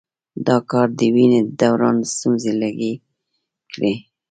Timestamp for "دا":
0.47-0.57